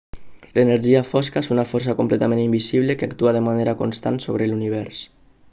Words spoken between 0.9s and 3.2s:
fosca és una força completament invisible que